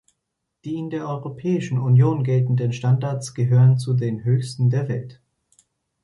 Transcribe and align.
Die 0.65 0.77
in 0.77 0.89
der 0.89 1.07
Europäischen 1.07 1.77
Union 1.77 2.23
geltenden 2.23 2.73
Standards 2.73 3.35
gehören 3.35 3.77
zu 3.77 3.93
den 3.93 4.23
höchsten 4.23 4.71
der 4.71 4.89
Welt. 4.89 5.21